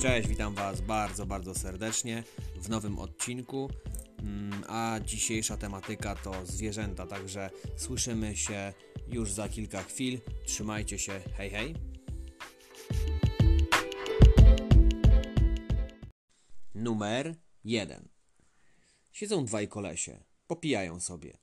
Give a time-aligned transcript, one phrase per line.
[0.00, 2.24] Cześć, witam Was bardzo, bardzo serdecznie
[2.56, 3.70] w nowym odcinku.
[4.18, 8.72] Mm, A dzisiejsza tematyka to zwierzęta, także słyszymy się
[9.08, 10.20] już za kilka chwil.
[10.46, 11.74] Trzymajcie się, hej, hej.
[16.74, 18.08] Numer jeden.
[19.12, 21.38] Siedzą dwaj kolesie, popijają sobie.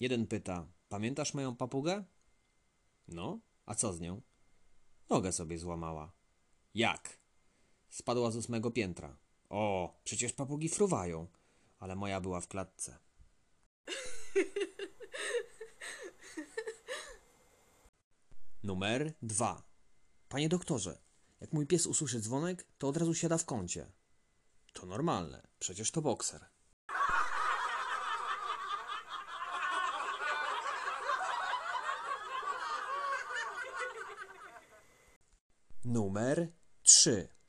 [0.00, 2.04] Jeden pyta: Pamiętasz moją papugę?
[3.08, 4.22] No, a co z nią?
[5.10, 6.12] Nogę sobie złamała.
[6.74, 7.21] Jak?
[7.92, 9.16] Spadła z ósmego piętra.
[9.50, 11.26] O, przecież papugi fruwają,
[11.78, 12.98] ale moja była w klatce.
[18.62, 19.62] Numer dwa.
[20.28, 20.98] Panie doktorze,
[21.40, 23.92] jak mój pies usłyszy dzwonek, to od razu siada w kącie.
[24.72, 26.46] To normalne, przecież to bokser.
[35.84, 37.41] Numer 3.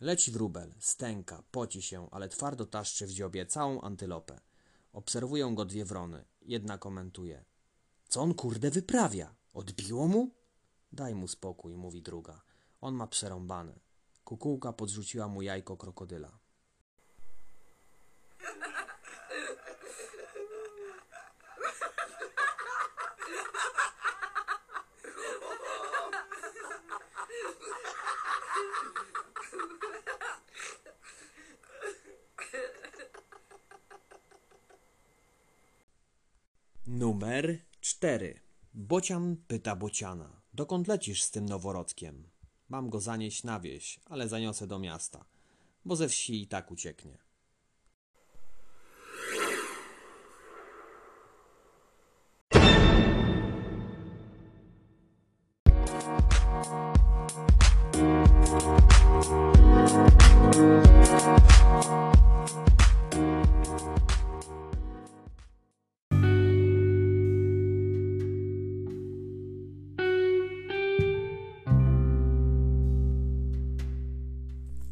[0.00, 4.40] Leci wróbel, stęka, poci się, ale twardo taszczy w dziobie całą antylopę.
[4.92, 6.24] Obserwują go dwie wrony.
[6.42, 7.44] Jedna komentuje.
[8.08, 9.34] Co on kurde wyprawia?
[9.52, 10.30] Odbiło mu?
[10.92, 12.42] Daj mu spokój, mówi druga.
[12.80, 13.80] On ma przerąbane.
[14.24, 16.38] Kukułka podrzuciła mu jajko krokodyla.
[36.86, 38.40] Numer 4.
[38.74, 40.42] Bocian pyta bociana.
[40.54, 42.28] Dokąd lecisz z tym noworodkiem?
[42.68, 45.24] Mam go zanieść na wieś, ale zaniosę do miasta,
[45.84, 47.18] bo ze wsi i tak ucieknie.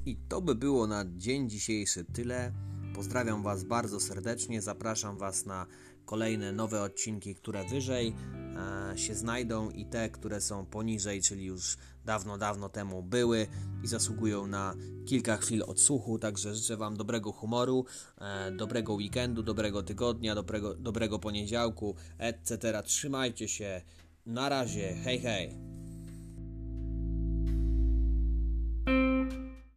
[0.06, 2.52] I to by było na dzień dzisiejszy tyle.
[2.94, 4.62] Pozdrawiam Was bardzo serdecznie.
[4.62, 5.66] Zapraszam Was na
[6.04, 8.14] kolejne nowe odcinki, które wyżej
[8.92, 13.46] e, się znajdą i te, które są poniżej, czyli już dawno, dawno temu były
[13.84, 14.74] i zasługują na
[15.06, 16.18] kilka chwil odsłuchu.
[16.18, 17.84] Także życzę Wam dobrego humoru,
[18.18, 22.82] e, dobrego weekendu, dobrego tygodnia, dobrego, dobrego poniedziałku, etc.
[22.84, 23.82] Trzymajcie się.
[24.26, 24.94] Na razie.
[25.04, 25.73] Hej, hej.